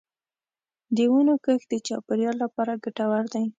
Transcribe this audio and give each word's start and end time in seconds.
د 0.95 0.97
ونو 1.11 1.33
کښت 1.45 1.67
د 1.71 1.73
چاپېریال 1.87 2.35
لپاره 2.43 2.79
ګټور 2.83 3.25
دی. 3.33 3.45